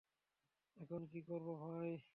[0.77, 1.91] এখন কি করব, ভাই?